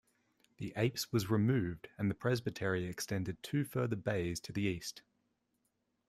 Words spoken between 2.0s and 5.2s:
the presbytery extended two further bays to the east.